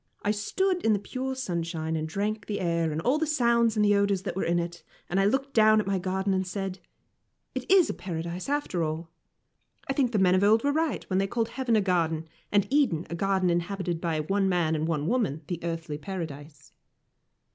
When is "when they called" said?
11.07-11.49